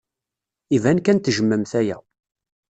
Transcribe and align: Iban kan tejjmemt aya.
Iban 0.75 0.99
kan 1.05 1.17
tejjmemt 1.19 1.71
aya. 1.79 1.97